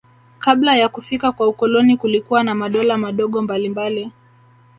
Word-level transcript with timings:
Kabla 0.39 0.75
ya 0.75 0.89
kufika 0.89 1.31
kwa 1.31 1.47
ukoloni 1.47 1.97
kulikuwa 1.97 2.43
na 2.43 2.55
madola 2.55 2.97
madogo 2.97 3.41
mbalimbali 3.41 4.11